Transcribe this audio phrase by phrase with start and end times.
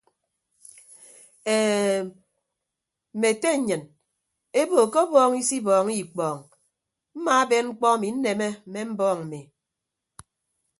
[1.57, 2.05] Eem
[3.15, 3.83] mme ete nnyịn
[4.59, 6.39] ebo ke ọbọọñ isibọọñọ ikpọọñ
[7.15, 9.39] mmaaben mkpọ emi nneme mme mbọọñ mmi.